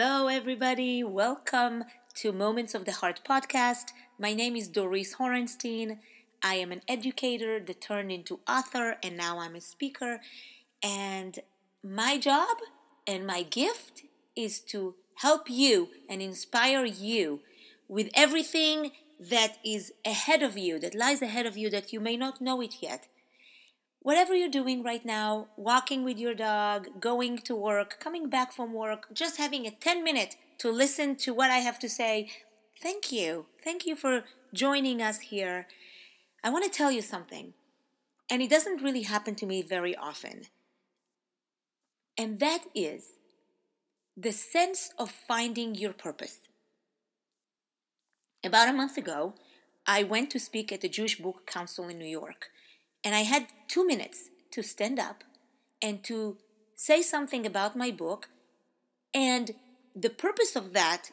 [0.00, 1.02] Hello, everybody.
[1.02, 1.82] Welcome
[2.18, 3.86] to Moments of the Heart podcast.
[4.16, 5.98] My name is Doris Horenstein.
[6.40, 10.20] I am an educator that turned into author, and now I'm a speaker.
[10.84, 11.40] And
[11.82, 12.58] my job
[13.08, 14.04] and my gift
[14.36, 17.40] is to help you and inspire you
[17.88, 22.16] with everything that is ahead of you, that lies ahead of you, that you may
[22.16, 23.08] not know it yet
[24.00, 28.72] whatever you're doing right now, walking with your dog, going to work, coming back from
[28.72, 32.28] work, just having a 10 minute to listen to what I have to say,
[32.80, 33.46] thank you.
[33.62, 35.66] Thank you for joining us here.
[36.42, 37.54] I want to tell you something,
[38.30, 40.42] and it doesn't really happen to me very often.
[42.16, 43.12] And that is
[44.16, 46.38] the sense of finding your purpose.
[48.44, 49.34] About a month ago,
[49.86, 52.50] I went to speak at the Jewish Book Council in New York.
[53.04, 55.24] And I had two minutes to stand up
[55.82, 56.36] and to
[56.74, 58.28] say something about my book.
[59.14, 59.52] And
[59.94, 61.10] the purpose of that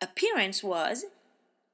[0.00, 1.04] appearance was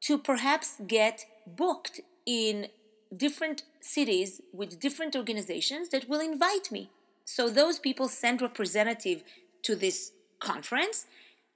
[0.03, 2.69] to perhaps get booked in
[3.17, 6.91] different cities with different organizations that will invite me.
[7.25, 9.23] So those people send representative
[9.63, 11.07] to this conference,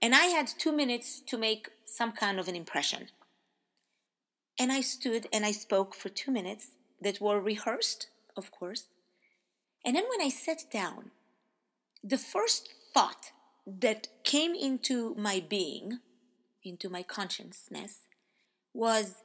[0.00, 3.08] and I had two minutes to make some kind of an impression.
[4.58, 8.86] And I stood and I spoke for two minutes, that were rehearsed, of course.
[9.84, 11.10] And then when I sat down,
[12.02, 13.32] the first thought
[13.66, 16.00] that came into my being,
[16.64, 18.00] into my consciousness,
[18.74, 19.22] was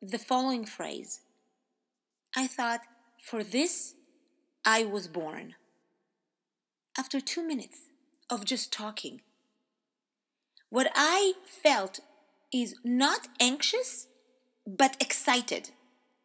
[0.00, 1.20] the following phrase
[2.36, 2.80] I thought,
[3.22, 3.94] for this
[4.64, 5.54] I was born.
[6.98, 7.82] After two minutes
[8.28, 9.20] of just talking,
[10.70, 12.00] what I felt
[12.52, 14.08] is not anxious,
[14.66, 15.70] but excited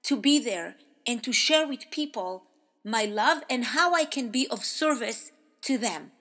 [0.04, 2.44] to be there and to share with people
[2.84, 6.12] my love and how I can be of service to them.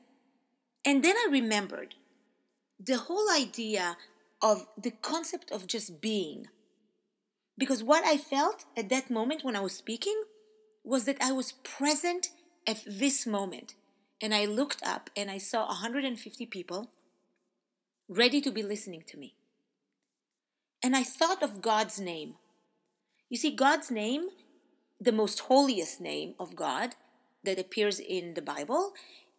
[0.85, 1.95] And then I remembered
[2.79, 3.97] the whole idea
[4.41, 6.49] of the concept of just being.
[7.57, 10.23] Because what I felt at that moment when I was speaking
[10.85, 12.31] was that I was present
[12.67, 13.75] at this moment.
[14.21, 16.91] And I looked up and I saw 150 people
[18.09, 19.35] ready to be listening to me.
[20.83, 22.35] And I thought of God's name
[23.29, 24.29] you see, God's name,
[25.01, 26.95] the most holiest name of God
[27.45, 28.93] that appears in the Bible,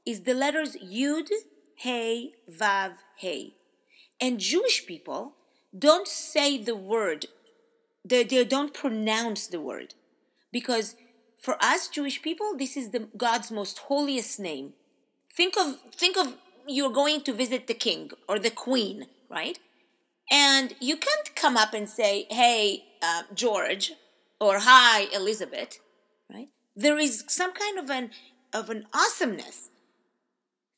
[0.05, 1.29] is the letters Yud,
[1.75, 3.55] Hey, Vav, Hey.
[4.19, 5.33] And Jewish people
[5.77, 7.27] don't say the word,
[8.03, 9.93] they, they don't pronounce the word.
[10.51, 10.95] Because
[11.39, 14.73] for us Jewish people, this is the God's most holiest name.
[15.33, 16.35] Think of think of
[16.67, 19.59] you're going to visit the king or the queen, right?
[20.31, 23.93] And you can't come up and say, hey, uh, George,
[24.39, 25.79] or hi, Elizabeth,
[26.31, 26.49] right?
[26.75, 28.11] There is some kind of an,
[28.53, 29.69] of an awesomeness.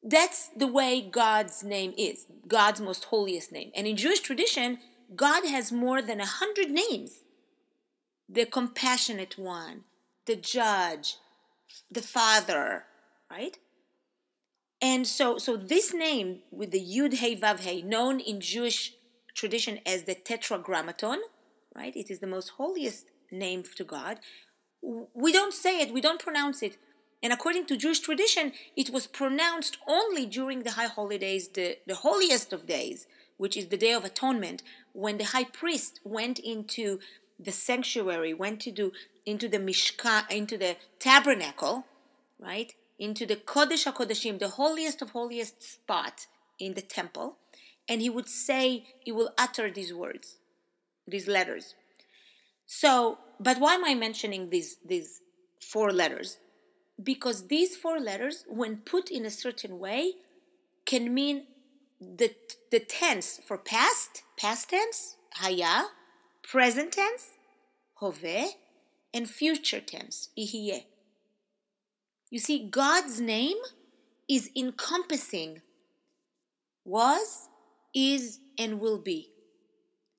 [0.03, 3.71] That's the way God's name is, God's most holiest name.
[3.75, 4.79] And in Jewish tradition,
[5.15, 7.19] God has more than a hundred names.
[8.27, 9.81] The compassionate one,
[10.25, 11.17] the judge,
[11.91, 12.85] the father,
[13.29, 13.57] right?
[14.81, 18.93] And so, so this name with the Yud Hey Vav Hey, known in Jewish
[19.33, 21.19] tradition as the Tetragrammaton,
[21.75, 21.95] right?
[21.95, 24.19] It is the most holiest name to God.
[24.81, 26.77] We don't say it, we don't pronounce it.
[27.23, 31.95] And according to Jewish tradition, it was pronounced only during the high holidays, the, the
[31.95, 33.05] holiest of days,
[33.37, 36.99] which is the Day of Atonement, when the high priest went into
[37.39, 38.91] the sanctuary, went to do
[39.25, 41.85] into the mishkan, into the tabernacle,
[42.39, 42.73] right?
[42.97, 46.27] Into the Kodesh HaKodeshim, the holiest of holiest spot
[46.59, 47.37] in the temple
[47.91, 50.37] and he would say, he will utter these words,
[51.05, 51.75] these letters.
[52.65, 55.19] So, but why am I mentioning these, these
[55.59, 56.37] four letters?
[57.03, 60.13] Because these four letters, when put in a certain way,
[60.85, 61.47] can mean
[61.99, 62.33] the,
[62.71, 65.87] the tense for past, past tense, haya,
[66.43, 67.31] present tense,
[67.95, 68.55] hove,
[69.13, 70.85] and future tense, ihye.
[72.29, 73.57] You see, God's name
[74.29, 75.61] is encompassing
[76.85, 77.49] was,
[77.93, 79.31] is and will be.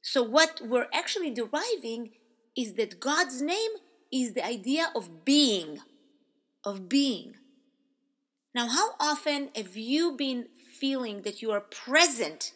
[0.03, 2.11] So, what we're actually deriving
[2.57, 3.71] is that God's name
[4.13, 5.79] is the idea of being,
[6.65, 7.37] of being.
[8.55, 10.49] Now, how often have you been
[10.79, 12.53] feeling that you are present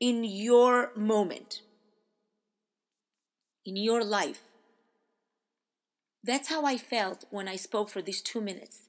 [0.00, 1.60] in your moment,
[3.64, 4.40] in your life?
[6.22, 8.88] That's how I felt when I spoke for these two minutes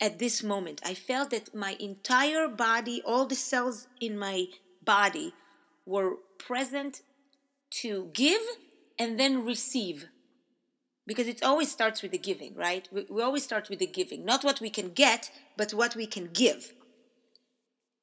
[0.00, 0.80] at this moment.
[0.84, 4.46] I felt that my entire body, all the cells in my
[4.84, 5.34] body
[5.86, 7.02] were present
[7.82, 8.42] to give
[8.98, 10.06] and then receive.
[11.06, 12.88] Because it always starts with the giving, right?
[12.90, 14.24] We, we always start with the giving.
[14.24, 16.72] Not what we can get, but what we can give.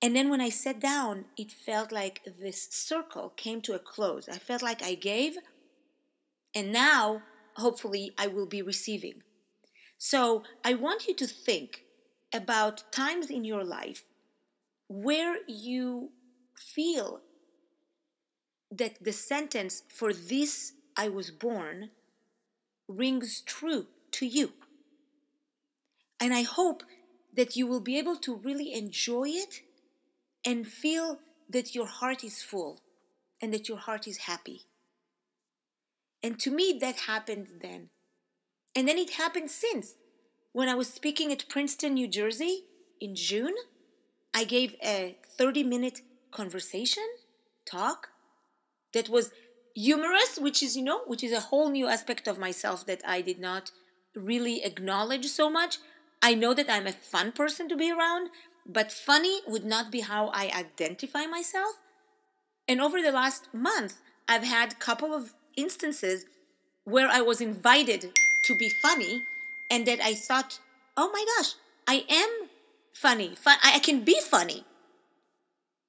[0.03, 4.27] And then when I sat down, it felt like this circle came to a close.
[4.27, 5.38] I felt like I gave,
[6.55, 7.21] and now,
[7.55, 9.21] hopefully, I will be receiving.
[10.03, 11.83] So I want you to think
[12.33, 14.01] about times in your life
[14.88, 16.09] where you
[16.56, 17.21] feel
[18.71, 21.92] that the sentence, for this I was born,
[22.88, 24.53] rings true to you.
[26.19, 26.81] And I hope
[27.36, 29.62] that you will be able to really enjoy it
[30.44, 32.80] and feel that your heart is full
[33.39, 34.63] and that your heart is happy.
[36.24, 37.92] And to me, that happened then.
[38.75, 39.95] And then it happened since.
[40.53, 42.65] When I was speaking at Princeton, New Jersey
[43.00, 43.53] in June,
[44.33, 46.01] I gave a 30 minute
[46.31, 47.03] conversation
[47.65, 48.09] talk
[48.94, 49.31] that was
[49.75, 53.21] humorous, which is, you know, which is a whole new aspect of myself that I
[53.21, 53.71] did not
[54.15, 55.77] really acknowledge so much.
[56.21, 58.29] I know that I'm a fun person to be around,
[58.65, 61.75] but funny would not be how I identify myself.
[62.67, 66.25] And over the last month, I've had a couple of instances
[66.83, 68.12] where I was invited
[68.43, 69.23] to be funny
[69.69, 70.59] and that I thought,
[70.97, 71.53] oh my gosh,
[71.88, 72.49] I am
[72.93, 73.35] funny.
[73.35, 74.65] Fun- I can be funny.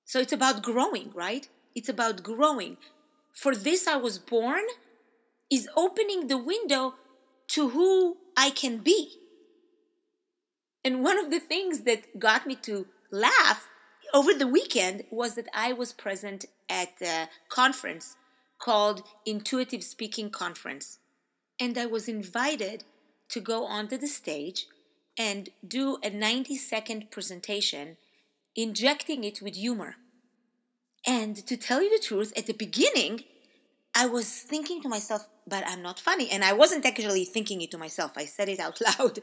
[0.04, 1.48] So it's about growing, right?
[1.74, 2.76] It's about growing.
[3.34, 4.64] For this I was born
[5.50, 6.94] is opening the window
[7.48, 9.18] to who I can be.
[10.84, 13.68] And one of the things that got me to laugh
[14.12, 18.16] over the weekend was that I was present at a conference
[18.58, 20.98] called Intuitive Speaking Conference.
[21.62, 22.82] And I was invited
[23.28, 24.66] to go onto the stage
[25.16, 25.48] and
[25.78, 27.98] do a 90 second presentation,
[28.56, 29.94] injecting it with humor.
[31.06, 33.22] And to tell you the truth, at the beginning,
[33.94, 36.28] I was thinking to myself, but I'm not funny.
[36.32, 38.10] And I wasn't actually thinking it to myself.
[38.16, 39.20] I said it out loud.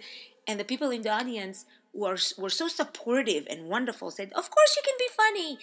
[0.48, 4.78] And the people in the audience were, were so supportive and wonderful, said, Of course
[4.78, 5.60] you can be funny.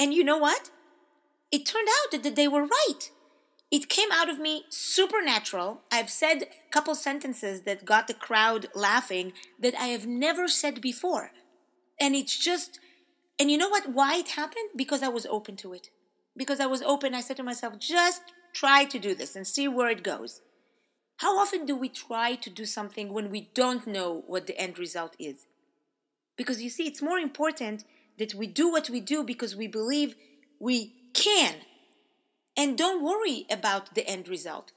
[0.00, 0.68] And you know what?
[1.52, 3.02] It turned out that they were right.
[3.72, 5.80] It came out of me supernatural.
[5.90, 10.82] I've said a couple sentences that got the crowd laughing that I have never said
[10.82, 11.30] before.
[11.98, 12.78] And it's just,
[13.40, 13.88] and you know what?
[13.88, 14.68] Why it happened?
[14.76, 15.88] Because I was open to it.
[16.36, 18.20] Because I was open, I said to myself, just
[18.52, 20.42] try to do this and see where it goes.
[21.16, 24.78] How often do we try to do something when we don't know what the end
[24.78, 25.46] result is?
[26.36, 27.84] Because you see, it's more important
[28.18, 30.14] that we do what we do because we believe
[30.60, 31.54] we can.
[32.56, 34.72] And don't worry about the end result.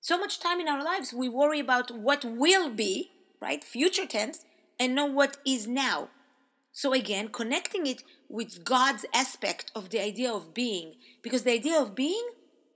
[0.00, 3.62] So much time in our lives, we worry about what will be, right?
[3.64, 4.44] Future tense,
[4.78, 6.08] and not what is now.
[6.72, 11.80] So again, connecting it with God's aspect of the idea of being, because the idea
[11.80, 12.28] of being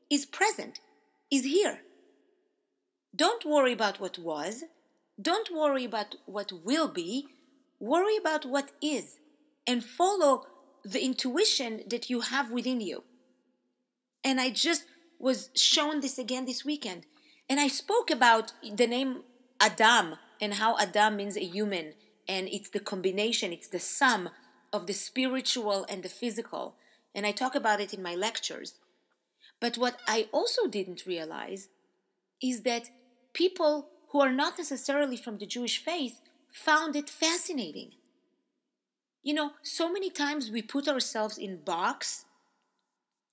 [0.08, 0.80] is present,
[1.30, 1.80] is here.
[3.14, 4.64] Don't worry about what was.
[5.20, 7.26] Don't worry about what will be.
[7.80, 9.18] Worry about what is
[9.66, 10.46] and follow
[10.84, 13.02] the intuition that you have within you.
[14.28, 14.84] And I just
[15.18, 17.06] was shown this again this weekend.
[17.48, 19.22] And I spoke about the name
[19.58, 21.94] Adam and how Adam means a human
[22.28, 24.28] and it's the combination, it's the sum
[24.70, 26.76] of the spiritual and the physical.
[27.14, 28.74] And I talk about it in my lectures.
[29.60, 31.68] But what I also didn't realize
[32.42, 32.90] is that
[33.32, 36.20] people who are not necessarily from the Jewish faith
[36.50, 37.92] found it fascinating.
[39.22, 42.26] You know, so many times we put ourselves in box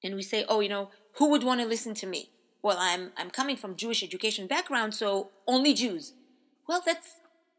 [0.03, 2.29] and we say, "Oh, you know, who would want to listen to me?"
[2.61, 6.13] Well, I'm I'm coming from Jewish education background, so only Jews.
[6.67, 7.03] Well, that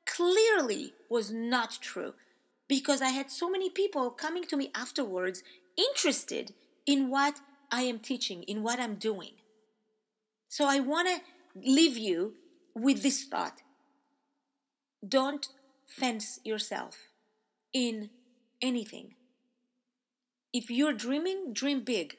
[0.04, 2.14] clearly was not true
[2.68, 5.42] because I had so many people coming to me afterwards
[5.76, 6.54] interested
[6.86, 7.40] in what
[7.70, 9.34] I am teaching, in what I'm doing.
[10.48, 11.20] So I want to
[11.54, 12.34] leave you
[12.74, 13.62] with this thought
[15.06, 15.48] don't
[15.86, 17.08] fence yourself
[17.72, 18.10] in
[18.62, 19.14] anything.
[20.52, 22.16] If you're dreaming, dream big.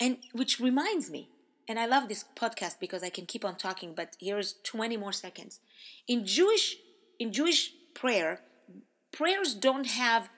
[0.00, 1.28] And which reminds me,
[1.68, 5.12] and I love this podcast because I can keep on talking, but here's 20 more
[5.12, 5.60] seconds.
[6.08, 6.76] In Jewish
[7.20, 8.40] in Jewish prayer,
[9.12, 10.30] prayers don't have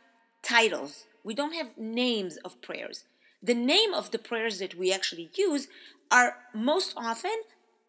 [0.42, 1.04] titles.
[1.25, 3.04] We don't have names of prayers.
[3.40, 5.69] The name of the prayers that we actually use
[6.11, 7.37] are most often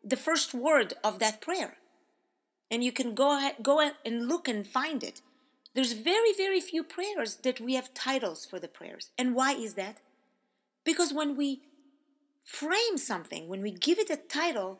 [0.03, 1.77] the first word of that prayer.
[2.69, 5.21] And you can go ahead, go and look and find it.
[5.73, 9.09] There's very, very few prayers that we have titles for the prayers.
[9.17, 9.97] And why is that?
[10.83, 11.61] Because when we
[12.43, 14.79] frame something, when we give it a title,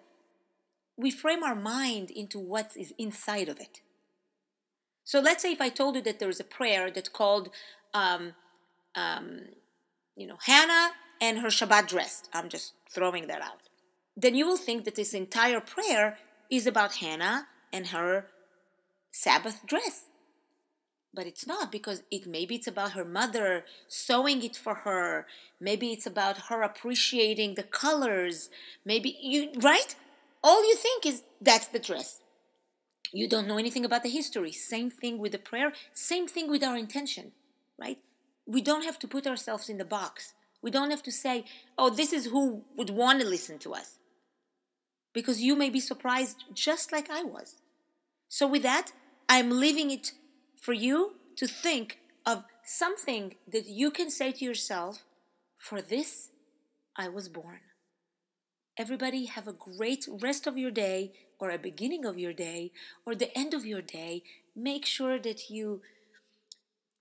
[0.97, 3.81] we frame our mind into what is inside of it.
[5.03, 7.49] So let's say if I told you that there is a prayer that's called,
[7.93, 8.33] um,
[8.95, 9.41] um,
[10.15, 12.23] you know, Hannah and her Shabbat dress.
[12.33, 13.61] I'm just throwing that out.
[14.15, 16.17] Then you will think that this entire prayer
[16.49, 18.27] is about Hannah and her
[19.11, 20.05] Sabbath dress.
[21.13, 25.27] But it's not because it maybe it's about her mother sewing it for her.
[25.59, 28.49] Maybe it's about her appreciating the colors.
[28.85, 29.95] Maybe you right?
[30.43, 32.19] All you think is that's the dress.
[33.11, 34.51] You don't know anything about the history.
[34.51, 35.71] Same thing with the prayer.
[35.93, 37.31] Same thing with our intention
[37.77, 37.97] right?
[38.45, 40.33] We don't have to put ourselves in the box.
[40.61, 41.45] We don't have to say
[41.77, 43.99] oh this is who would want to listen to us.
[45.13, 47.55] Because you may be surprised just like i was.
[48.29, 48.91] So with that
[49.29, 50.11] i'm leaving it
[50.63, 55.03] for you to think of something that you can say to yourself,
[55.57, 56.29] For this
[56.95, 57.59] I was born.
[58.77, 62.71] Everybody have a great rest of your day, or a beginning of your day,
[63.05, 64.23] or the end of your day.
[64.55, 65.81] Make sure that you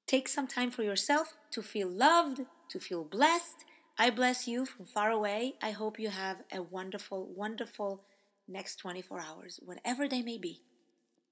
[0.09, 2.41] take some time for yourself to feel loved,
[2.71, 3.65] to feel blessed.
[3.97, 5.55] I bless you from far away.
[5.63, 8.03] I hope you have a wonderful, wonderful
[8.49, 10.63] next 24 hours, whatever they may be.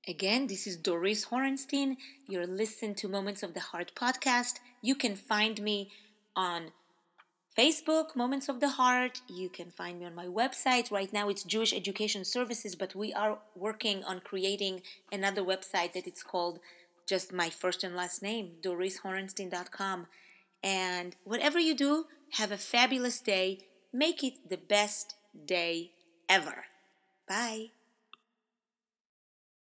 [0.08, 1.96] Again, this is Doris Horenstein.
[2.26, 4.54] You're listening to Moments of the Heart podcast.
[4.80, 5.90] You can find me
[6.34, 6.72] on
[7.56, 9.20] Facebook, Moments of the Heart.
[9.28, 10.90] You can find me on my website.
[10.90, 14.80] Right now it's Jewish Education Services, but we are working on creating
[15.12, 16.60] another website that it's called
[17.06, 20.06] just my first and last name, dorishorenstein.com.
[20.62, 23.58] And whatever you do, have a fabulous day.
[23.92, 25.14] Make it the best
[25.46, 25.90] day
[26.26, 26.64] ever.
[27.28, 27.72] Bye.